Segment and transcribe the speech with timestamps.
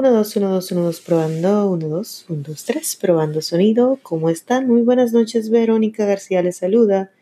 [0.00, 1.70] 1, 2, 1, 2, 1, 2, probando.
[1.72, 3.98] 1, 2, 1, 2, 3, probando sonido.
[4.02, 4.66] ¿Cómo están?
[4.66, 5.50] Muy buenas noches.
[5.50, 7.12] Verónica García les saluda.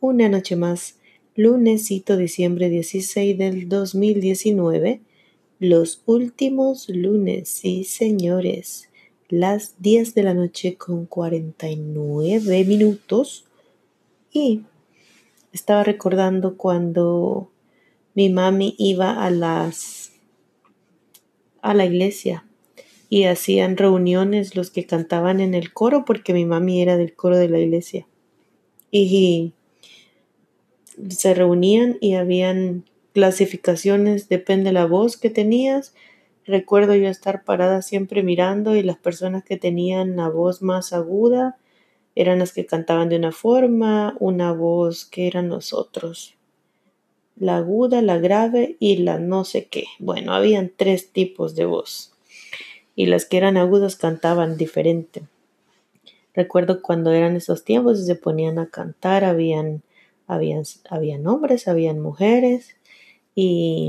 [0.00, 0.96] Una noche más,
[1.36, 5.00] lunesito, diciembre 16 del 2019.
[5.60, 8.88] Los últimos lunes, sí señores.
[9.28, 13.44] Las 10 de la noche con 49 minutos.
[14.32, 14.62] Y
[15.52, 17.48] estaba recordando cuando
[18.14, 20.03] mi mami iba a las
[21.64, 22.44] a la iglesia
[23.08, 27.38] y hacían reuniones los que cantaban en el coro porque mi mami era del coro
[27.38, 28.06] de la iglesia.
[28.90, 29.54] Y
[31.08, 35.94] se reunían y habían clasificaciones, depende de la voz que tenías.
[36.44, 41.56] Recuerdo yo estar parada siempre mirando y las personas que tenían la voz más aguda
[42.14, 46.36] eran las que cantaban de una forma, una voz que eran nosotros
[47.36, 49.84] la aguda, la grave y la no sé qué.
[49.98, 52.14] Bueno, habían tres tipos de voz
[52.96, 55.24] y las que eran agudas cantaban diferente.
[56.32, 59.82] Recuerdo cuando eran esos tiempos y se ponían a cantar, habían,
[60.26, 62.76] habían, habían hombres, habían mujeres
[63.34, 63.88] y,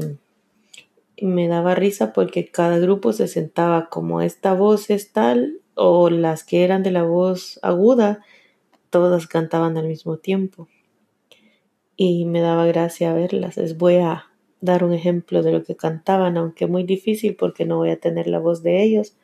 [1.21, 6.43] me daba risa porque cada grupo se sentaba como esta voz es tal o las
[6.43, 8.21] que eran de la voz aguda,
[8.89, 10.67] todas cantaban al mismo tiempo
[11.97, 13.57] y me daba gracia verlas.
[13.57, 14.25] Les voy a
[14.61, 18.27] dar un ejemplo de lo que cantaban, aunque muy difícil porque no voy a tener
[18.27, 19.15] la voz de ellos,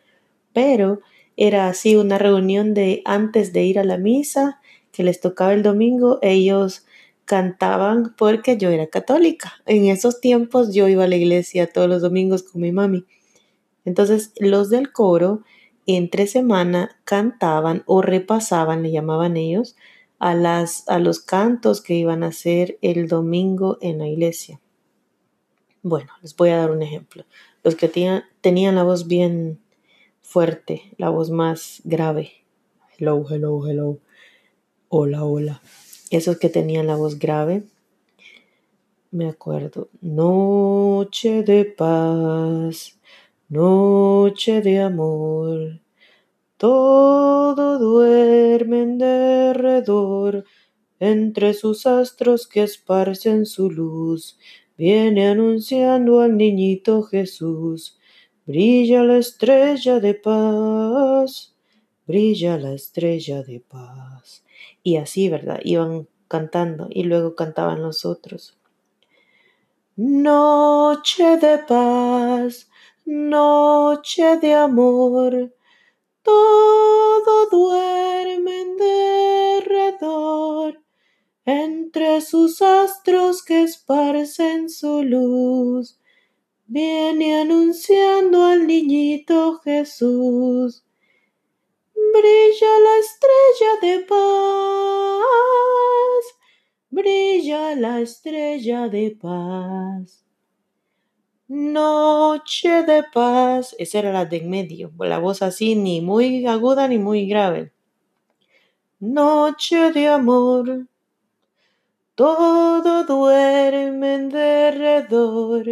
[0.53, 1.01] pero
[1.37, 4.59] era así una reunión de antes de ir a la misa
[4.91, 6.85] que les tocaba el domingo, ellos
[7.25, 9.53] cantaban porque yo era católica.
[9.65, 13.05] En esos tiempos yo iba a la iglesia todos los domingos con mi mami.
[13.85, 15.43] Entonces los del coro
[15.87, 19.75] entre semana cantaban o repasaban, le llamaban ellos,
[20.21, 24.61] a, las, a los cantos que iban a hacer el domingo en la iglesia.
[25.81, 27.25] Bueno, les voy a dar un ejemplo.
[27.63, 29.59] Los que tenían, tenían la voz bien
[30.21, 32.33] fuerte, la voz más grave.
[32.99, 33.97] Hello, hello, hello.
[34.89, 35.61] Hola, hola.
[36.11, 37.63] Esos que tenían la voz grave,
[39.09, 39.89] me acuerdo.
[40.01, 42.99] Noche de paz,
[43.49, 45.81] noche de amor.
[46.61, 50.45] Todo duerme en derredor,
[50.99, 54.37] entre sus astros que esparcen su luz,
[54.77, 57.97] viene anunciando al niñito Jesús.
[58.45, 61.55] Brilla la estrella de paz,
[62.05, 64.45] brilla la estrella de paz.
[64.83, 65.61] Y así, ¿verdad?
[65.63, 68.55] Iban cantando y luego cantaban los otros.
[69.95, 72.69] Noche de paz,
[73.03, 75.55] noche de amor,
[76.23, 80.81] todo duerme en derredor,
[81.45, 85.99] entre sus astros que esparcen su luz,
[86.67, 90.85] viene anunciando al niñito Jesús.
[91.93, 94.15] Brilla la estrella de paz,
[96.89, 100.25] brilla la estrella de paz.
[102.31, 103.75] Noche de paz.
[103.77, 104.93] Esa era la de en medio.
[104.99, 107.73] La voz así, ni muy aguda ni muy grave.
[109.01, 110.87] Noche de amor.
[112.15, 115.65] Todo duerme en derredor.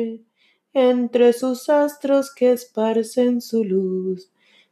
[0.73, 4.29] Entre sus astros que esparcen su luz.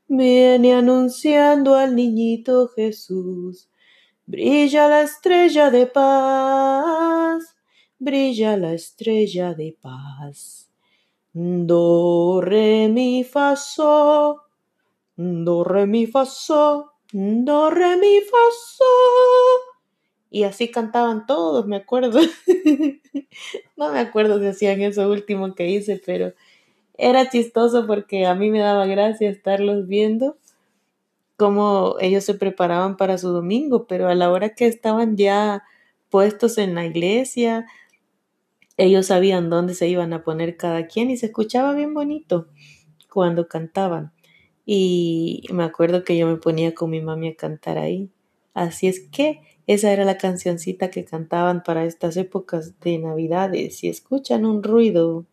[0.10, 3.70] Viene anunciando al niñito Jesús.
[4.26, 7.56] Brilla la estrella de paz.
[7.98, 10.67] Brilla la estrella de paz.
[11.40, 14.42] Do, re, mi, fa, so.
[15.16, 16.94] Do, re, mi, fa, so.
[17.14, 18.86] Do, re, mi, fa, so.
[20.32, 22.20] Y así cantaban todos, me acuerdo.
[23.78, 26.34] no me acuerdo si hacían eso último que hice, pero
[26.98, 30.38] era chistoso porque a mí me daba gracia estarlos viendo
[31.36, 35.64] cómo ellos se preparaban para su domingo, pero a la hora que estaban ya
[36.10, 37.68] puestos en la iglesia,
[38.78, 42.48] ellos sabían dónde se iban a poner cada quien y se escuchaba bien bonito
[43.12, 44.14] cuando cantaban.
[44.66, 48.12] Y me acuerdo que yo me ponía con mi mami a cantar ahí.
[48.54, 53.78] Así es que esa era la cancioncita que cantaban para estas épocas de Navidades.
[53.78, 55.26] Si escuchan un ruido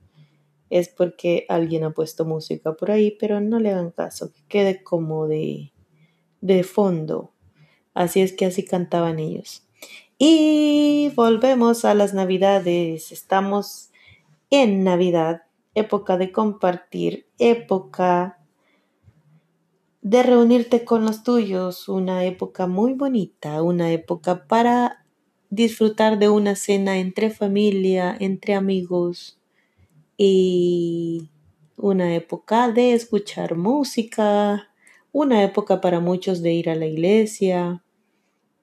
[0.70, 4.82] es porque alguien ha puesto música por ahí, pero no le hagan caso, que quede
[4.82, 5.72] como de,
[6.40, 7.32] de fondo.
[7.92, 9.63] Así es que así cantaban ellos.
[10.26, 13.12] Y volvemos a las navidades.
[13.12, 13.90] Estamos
[14.48, 15.42] en Navidad,
[15.74, 18.38] época de compartir, época
[20.00, 25.04] de reunirte con los tuyos, una época muy bonita, una época para
[25.50, 29.38] disfrutar de una cena entre familia, entre amigos
[30.16, 31.28] y
[31.76, 34.70] una época de escuchar música,
[35.12, 37.83] una época para muchos de ir a la iglesia,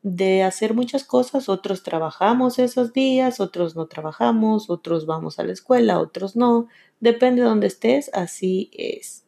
[0.03, 1.49] de hacer muchas cosas.
[1.49, 6.67] Otros trabajamos esos días, otros no trabajamos, otros vamos a la escuela, otros no.
[6.99, 9.25] Depende de donde estés, así es.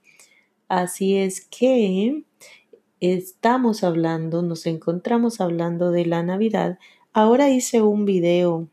[0.68, 2.24] Así es que
[3.00, 6.80] estamos hablando, nos encontramos hablando de la Navidad.
[7.12, 8.70] Ahora hice un video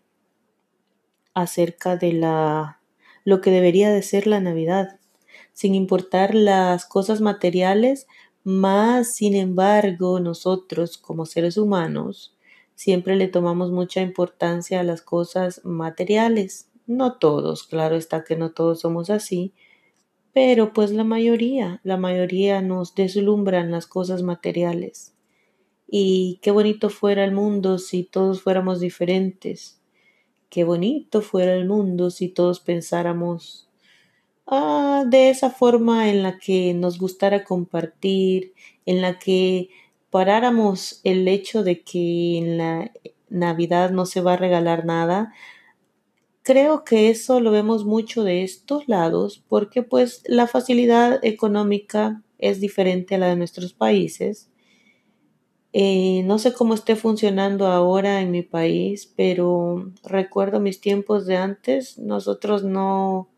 [1.35, 2.81] acerca de la
[3.25, 4.99] lo que debería de ser la Navidad,
[5.53, 8.07] sin importar las cosas materiales,
[8.45, 12.35] más sin embargo nosotros como seres humanos
[12.75, 16.71] siempre le tomamos mucha importancia a las cosas materiales.
[16.87, 19.53] No todos, claro está que no todos somos así,
[20.33, 25.15] pero pues la mayoría, la mayoría nos deslumbran las cosas materiales.
[25.87, 29.81] Y qué bonito fuera el mundo si todos fuéramos diferentes.
[30.49, 33.70] Qué bonito fuera el mundo si todos pensáramos
[34.51, 38.53] ah, de esa forma en la que nos gustara compartir,
[38.87, 39.71] en la que
[40.11, 42.91] paráramos el hecho de que en la
[43.29, 45.33] Navidad no se va a regalar nada,
[46.43, 52.61] Creo que eso lo vemos mucho de estos lados porque pues la facilidad económica es
[52.61, 54.49] diferente a la de nuestros países.
[55.73, 61.37] Eh, no sé cómo esté funcionando ahora en mi país, pero recuerdo mis tiempos de
[61.37, 61.99] antes.
[61.99, 63.29] Nosotros no,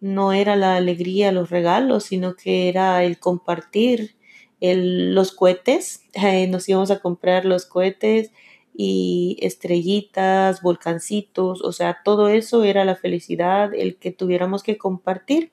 [0.00, 4.16] no era la alegría, los regalos, sino que era el compartir
[4.60, 6.04] los cohetes.
[6.14, 8.32] Eh, nos íbamos a comprar los cohetes
[8.74, 15.52] y estrellitas, volcancitos, o sea, todo eso era la felicidad, el que tuviéramos que compartir.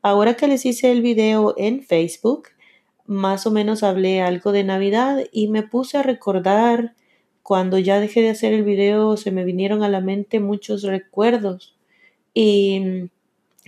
[0.00, 2.48] Ahora que les hice el video en Facebook,
[3.06, 6.94] más o menos hablé algo de Navidad y me puse a recordar
[7.42, 11.76] cuando ya dejé de hacer el video, se me vinieron a la mente muchos recuerdos.
[12.32, 13.10] Y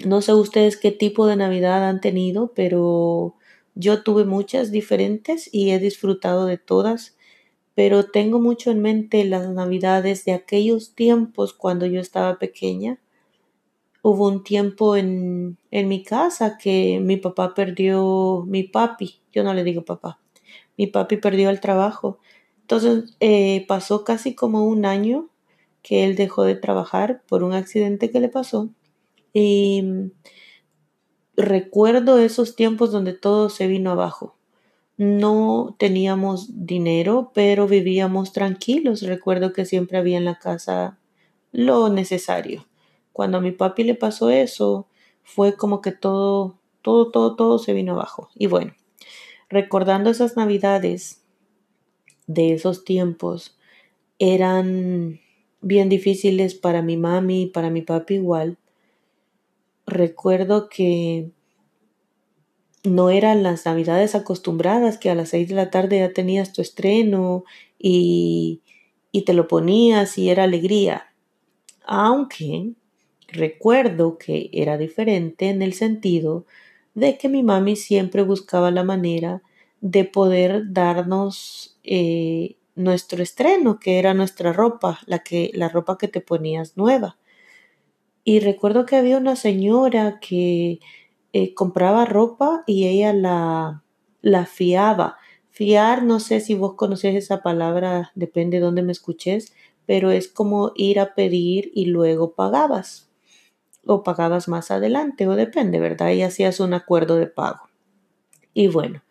[0.04, 3.36] no sé ustedes qué tipo de Navidad han tenido, pero
[3.74, 7.16] yo tuve muchas diferentes y he disfrutado de todas
[7.74, 12.98] pero tengo mucho en mente las navidades de aquellos tiempos cuando yo estaba pequeña.
[14.02, 19.54] Hubo un tiempo en, en mi casa que mi papá perdió, mi papi, yo no
[19.54, 20.18] le digo papá,
[20.76, 22.18] mi papi perdió el trabajo.
[22.62, 25.28] Entonces eh, pasó casi como un año
[25.82, 28.70] que él dejó de trabajar por un accidente que le pasó.
[29.32, 30.12] Y
[31.36, 34.36] recuerdo esos tiempos donde todo se vino abajo.
[34.96, 39.02] No teníamos dinero, pero vivíamos tranquilos.
[39.02, 40.98] Recuerdo que siempre había en la casa
[41.50, 42.66] lo necesario.
[43.12, 44.86] Cuando a mi papi le pasó eso,
[45.22, 48.28] fue como que todo, todo, todo, todo se vino abajo.
[48.34, 48.74] Y bueno,
[49.48, 51.22] recordando esas navidades
[52.26, 53.58] de esos tiempos,
[54.18, 55.20] eran
[55.60, 58.58] bien difíciles para mi mami y para mi papi igual.
[59.86, 61.30] Recuerdo que
[62.84, 66.62] no eran las navidades acostumbradas que a las seis de la tarde ya tenías tu
[66.62, 67.44] estreno
[67.78, 68.60] y,
[69.12, 71.14] y te lo ponías y era alegría.
[71.84, 72.72] Aunque
[73.28, 76.46] recuerdo que era diferente en el sentido
[76.94, 79.42] de que mi mami siempre buscaba la manera
[79.80, 86.08] de poder darnos eh, nuestro estreno, que era nuestra ropa, la, que, la ropa que
[86.08, 87.16] te ponías nueva.
[88.24, 90.80] Y recuerdo que había una señora que
[91.32, 93.82] eh, compraba ropa y ella la,
[94.20, 95.18] la fiaba.
[95.50, 99.54] Fiar, no sé si vos conocés esa palabra, depende de dónde me escuches,
[99.86, 103.10] pero es como ir a pedir y luego pagabas.
[103.84, 106.12] O pagabas más adelante, o depende, ¿verdad?
[106.12, 107.68] Y hacías un acuerdo de pago.
[108.54, 109.02] Y bueno,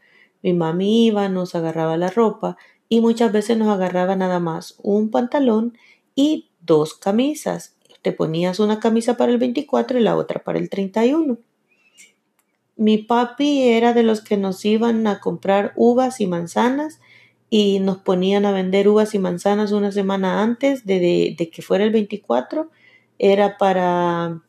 [0.41, 2.57] mi mami iba, nos agarraba la ropa
[2.89, 5.77] y muchas veces nos agarraba nada más un pantalón
[6.15, 7.75] y dos camisas.
[8.01, 11.37] Te ponías una camisa para el 24 y la otra para el 31.
[12.75, 16.99] Mi papi era de los que nos iban a comprar uvas y manzanas
[17.49, 21.91] y nos ponían a vender uvas y manzanas una semana antes de, que fuera el
[21.91, 22.71] 24.
[23.19, 24.41] Era para,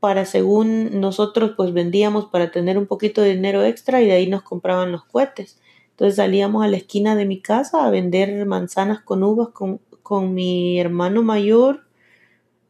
[0.00, 4.28] para según nosotros pues vendíamos para tener un poquito de dinero extra y de ahí
[4.28, 5.60] nos compraban los cohetes.
[5.90, 10.32] Entonces salíamos a la esquina de mi casa a vender manzanas con uvas con, con
[10.32, 11.85] mi hermano mayor,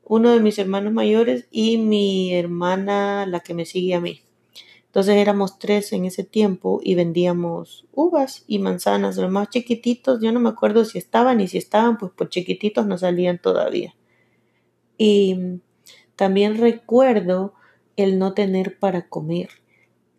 [0.09, 4.21] uno de mis hermanos mayores y mi hermana, la que me sigue a mí.
[4.87, 10.33] Entonces éramos tres en ese tiempo y vendíamos uvas y manzanas, los más chiquititos, yo
[10.33, 13.95] no me acuerdo si estaban y si estaban, pues por chiquititos no salían todavía.
[14.97, 15.61] Y
[16.15, 17.53] también recuerdo
[17.97, 19.51] el no tener para comer.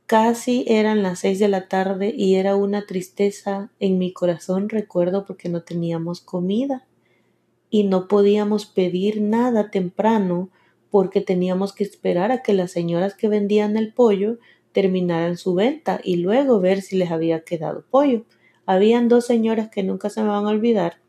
[0.06, 5.26] Casi eran las seis de la tarde y era una tristeza en mi corazón, recuerdo,
[5.26, 6.86] porque no teníamos comida
[7.70, 10.50] y no podíamos pedir nada temprano
[10.90, 14.40] porque teníamos que esperar a que las señoras que vendían el pollo
[14.72, 18.26] terminaran su venta y luego ver si les había quedado pollo.
[18.66, 21.00] Habían dos señoras que nunca se me van a olvidar,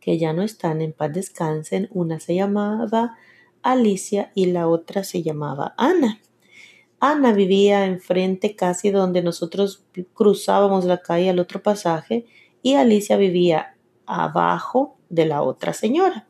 [0.00, 1.88] que ya no están en paz descansen.
[1.92, 3.16] Una se llamaba
[3.62, 6.20] Alicia y la otra se llamaba Ana.
[7.00, 9.84] Ana vivía enfrente casi donde nosotros
[10.14, 12.26] cruzábamos la calle al otro pasaje
[12.62, 13.71] y Alicia vivía
[14.12, 16.26] abajo de la otra señora.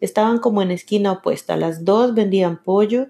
[0.00, 1.56] Estaban como en esquina opuesta.
[1.56, 3.08] Las dos vendían pollo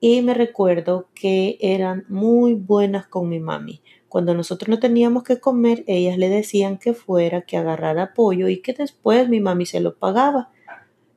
[0.00, 3.82] y me recuerdo que eran muy buenas con mi mami.
[4.08, 8.60] Cuando nosotros no teníamos que comer, ellas le decían que fuera, que agarrara pollo y
[8.60, 10.50] que después mi mami se lo pagaba.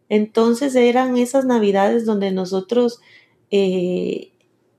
[0.07, 3.01] Entonces eran esas navidades donde nosotros
[3.51, 4.31] eh,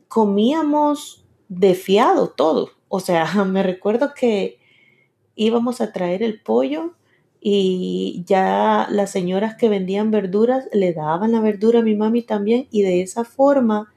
[0.08, 2.70] comíamos de fiado todo.
[2.88, 4.58] O sea, me recuerdo que
[5.34, 6.94] íbamos a traer el pollo
[7.48, 12.66] y ya las señoras que vendían verduras le daban la verdura a mi mami también
[12.72, 13.94] y de esa forma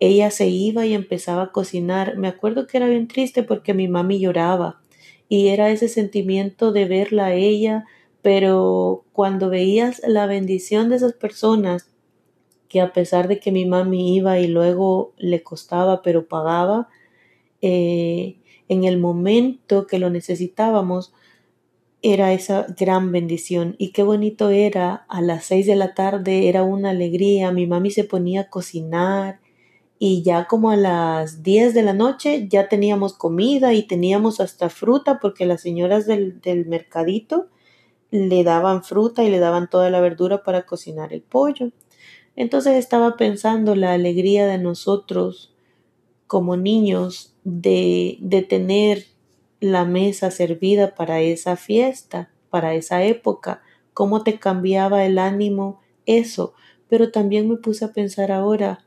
[0.00, 2.18] ella se iba y empezaba a cocinar.
[2.18, 4.82] Me acuerdo que era bien triste porque mi mami lloraba
[5.30, 7.86] y era ese sentimiento de verla a ella,
[8.20, 11.88] pero cuando veías la bendición de esas personas
[12.68, 16.90] que a pesar de que mi mami iba y luego le costaba pero pagaba,
[17.62, 18.36] eh,
[18.68, 21.14] en el momento que lo necesitábamos,
[22.02, 26.64] era esa gran bendición y qué bonito era a las seis de la tarde, era
[26.64, 29.40] una alegría, mi mami se ponía a cocinar
[30.00, 34.68] y ya como a las diez de la noche ya teníamos comida y teníamos hasta
[34.68, 37.46] fruta porque las señoras del, del mercadito
[38.10, 41.70] le daban fruta y le daban toda la verdura para cocinar el pollo.
[42.34, 45.54] Entonces estaba pensando la alegría de nosotros
[46.26, 49.04] como niños de, de tener
[49.62, 53.62] la mesa servida para esa fiesta, para esa época,
[53.94, 56.54] cómo te cambiaba el ánimo eso.
[56.88, 58.84] Pero también me puse a pensar ahora,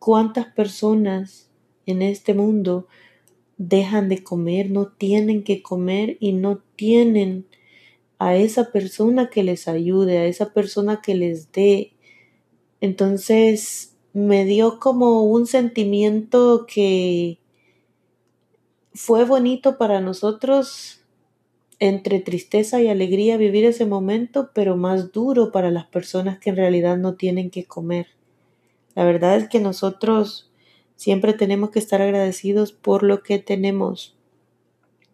[0.00, 1.48] ¿cuántas personas
[1.86, 2.88] en este mundo
[3.56, 7.46] dejan de comer, no tienen que comer y no tienen
[8.18, 11.92] a esa persona que les ayude, a esa persona que les dé?
[12.80, 17.38] Entonces me dio como un sentimiento que
[18.94, 21.00] fue bonito para nosotros
[21.78, 26.56] entre tristeza y alegría vivir ese momento, pero más duro para las personas que en
[26.56, 28.06] realidad no tienen que comer.
[28.94, 30.50] La verdad es que nosotros
[30.96, 34.16] siempre tenemos que estar agradecidos por lo que tenemos,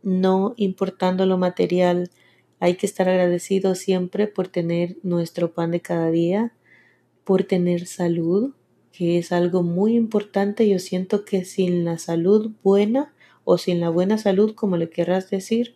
[0.02, 2.10] no importando lo material.
[2.60, 6.52] Hay que estar agradecidos siempre por tener nuestro pan de cada día,
[7.24, 8.52] por tener salud,
[8.92, 10.68] que es algo muy importante.
[10.68, 13.14] Yo siento que sin la salud buena,
[13.50, 15.74] o sin la buena salud, como le querrás decir,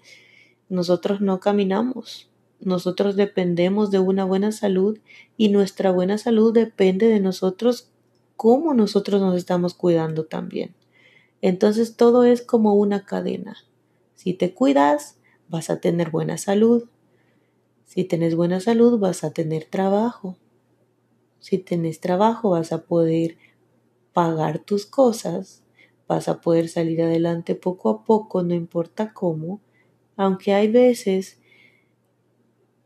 [0.69, 2.29] nosotros no caminamos.
[2.61, 4.99] Nosotros dependemos de una buena salud
[5.39, 7.91] y nuestra buena salud depende de nosotros,
[8.37, 10.75] cómo nosotros nos estamos cuidando también.
[11.41, 13.57] Entonces todo es como una cadena.
[14.17, 15.17] Si te cuidas,
[15.49, 16.91] vas a tener buena salud.
[17.87, 20.37] Si tienes buena salud, vas a tener trabajo.
[21.39, 23.39] Si tienes trabajo, vas a poder
[24.13, 25.62] pagar tus cosas
[26.13, 29.61] vas a poder salir adelante poco a poco, no importa cómo,
[30.17, 31.39] aunque hay veces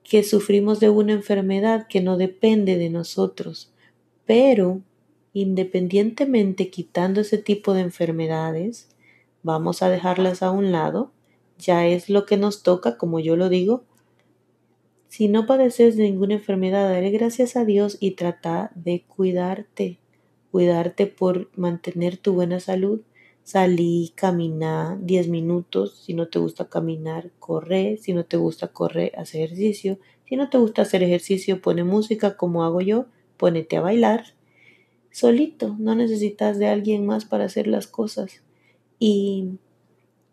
[0.04, 3.72] que sufrimos de una enfermedad que no depende de nosotros,
[4.24, 4.82] pero
[5.32, 8.88] independientemente quitando ese tipo de enfermedades,
[9.42, 11.10] vamos a dejarlas a un lado,
[11.58, 13.84] ya es lo que nos toca, como yo lo digo.
[15.08, 19.98] Si no padeces de ninguna enfermedad, dale gracias a Dios y trata de cuidarte,
[20.52, 23.02] cuidarte por mantener tu buena salud
[23.46, 26.02] Salí, camina 10 minutos.
[26.04, 27.96] Si no te gusta caminar, corre.
[27.98, 30.00] Si no te gusta correr, haz ejercicio.
[30.28, 33.06] Si no te gusta hacer ejercicio, pone música como hago yo.
[33.36, 34.24] Ponete a bailar.
[35.12, 38.42] Solito, no necesitas de alguien más para hacer las cosas.
[38.98, 39.60] Y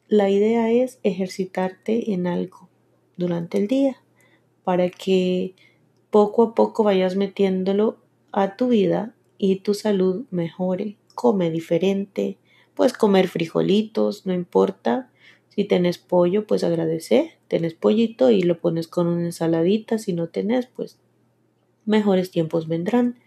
[0.07, 2.67] la idea es ejercitarte en algo
[3.15, 4.01] durante el día
[4.63, 5.53] para que
[6.09, 7.99] poco a poco vayas metiéndolo
[8.31, 10.97] a tu vida y tu salud mejore.
[11.13, 12.39] Come diferente,
[12.75, 15.11] Puedes comer frijolitos, no importa.
[15.49, 17.37] Si tenés pollo, pues agradece.
[17.47, 19.97] Tenés pollito y lo pones con una ensaladita.
[19.97, 20.97] Si no tenés, pues
[21.85, 23.19] mejores tiempos vendrán.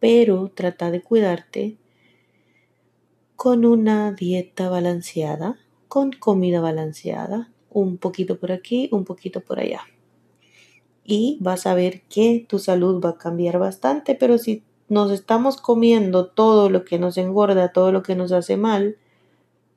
[0.00, 1.76] Pero trata de cuidarte
[3.36, 9.80] con una dieta balanceada, con comida balanceada, un poquito por aquí, un poquito por allá.
[11.04, 15.56] Y vas a ver que tu salud va a cambiar bastante, pero si nos estamos
[15.56, 18.96] comiendo todo lo que nos engorda, todo lo que nos hace mal,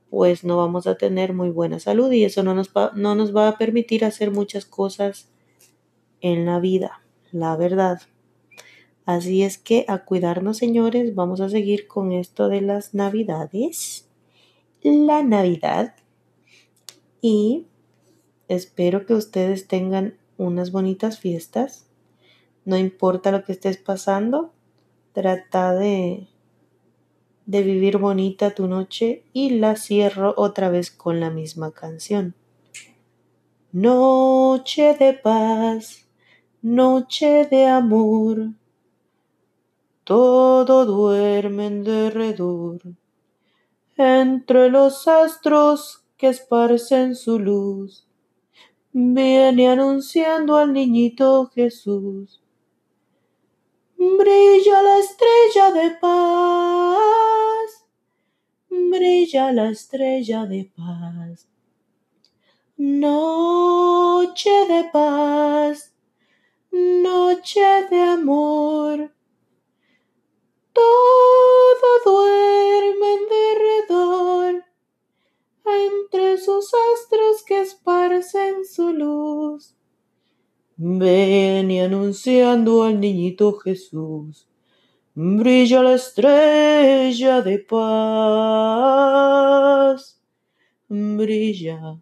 [0.09, 3.47] pues no vamos a tener muy buena salud y eso no nos, no nos va
[3.47, 5.29] a permitir hacer muchas cosas
[6.19, 8.01] en la vida, la verdad.
[9.05, 14.09] Así es que a cuidarnos, señores, vamos a seguir con esto de las navidades.
[14.81, 15.93] La Navidad.
[17.21, 17.67] Y
[18.47, 21.85] espero que ustedes tengan unas bonitas fiestas.
[22.65, 24.53] No importa lo que estés pasando,
[25.13, 26.27] trata de,
[27.45, 32.35] de vivir bonita tu noche y la cierro otra vez con la misma canción.
[33.71, 36.07] Noche de paz,
[36.61, 38.49] noche de amor,
[40.03, 42.81] todo duerme en derredor,
[43.97, 48.05] entre los astros que esparcen su luz,
[48.91, 52.42] viene anunciando al niñito Jesús.
[54.03, 57.69] Brilla la estrella de paz,
[58.69, 61.47] brilla la estrella de paz.
[62.75, 65.93] Noche de paz,
[66.71, 69.13] noche de amor.
[70.73, 74.65] Todo duerme en derredor,
[75.65, 79.12] entre sus astros que esparcen su luz.
[80.85, 84.49] Ven y anunciando al niñito Jesús.
[85.15, 87.79] Brilla la estrella de paz.
[90.89, 92.01] Brilla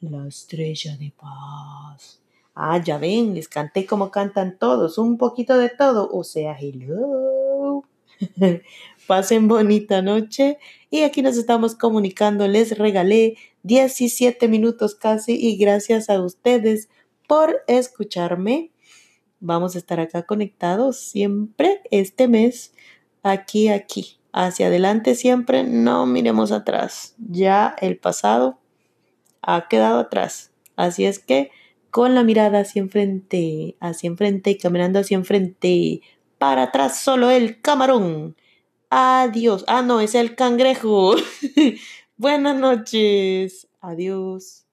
[0.00, 2.20] la estrella de paz.
[2.54, 7.84] Ah, ya ven, les canté como cantan todos, un poquito de todo, o sea, hello.
[9.06, 10.58] Pasen bonita noche
[10.90, 12.46] y aquí nos estamos comunicando.
[12.48, 16.90] Les regalé 17 minutos casi y gracias a ustedes
[17.26, 18.72] por escucharme.
[19.40, 22.72] Vamos a estar acá conectados siempre este mes,
[23.22, 27.14] aquí, aquí, hacia adelante siempre, no miremos atrás.
[27.18, 28.58] Ya el pasado
[29.42, 30.52] ha quedado atrás.
[30.76, 31.50] Así es que
[31.90, 36.02] con la mirada hacia enfrente, hacia enfrente y caminando hacia enfrente,
[36.38, 38.36] para atrás solo el camarón.
[38.90, 39.64] Adiós.
[39.66, 41.16] Ah, no, es el cangrejo.
[42.16, 43.68] Buenas noches.
[43.80, 44.65] Adiós.